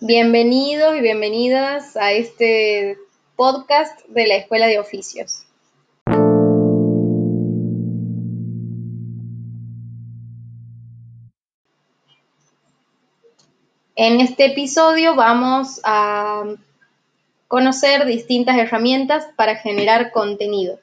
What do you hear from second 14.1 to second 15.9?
este episodio vamos